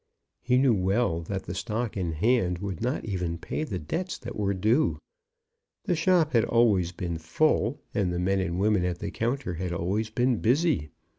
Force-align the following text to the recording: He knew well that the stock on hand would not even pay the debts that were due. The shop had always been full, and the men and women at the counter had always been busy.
He 0.41 0.57
knew 0.57 0.73
well 0.73 1.21
that 1.21 1.43
the 1.43 1.53
stock 1.53 1.95
on 1.95 2.13
hand 2.13 2.57
would 2.57 2.81
not 2.81 3.05
even 3.05 3.37
pay 3.37 3.63
the 3.63 3.77
debts 3.77 4.17
that 4.17 4.35
were 4.35 4.55
due. 4.55 4.97
The 5.83 5.95
shop 5.95 6.31
had 6.33 6.43
always 6.45 6.91
been 6.91 7.19
full, 7.19 7.79
and 7.93 8.11
the 8.11 8.17
men 8.17 8.39
and 8.39 8.59
women 8.59 8.83
at 8.83 8.97
the 8.97 9.11
counter 9.11 9.53
had 9.53 9.71
always 9.71 10.09
been 10.09 10.37
busy. 10.39 10.89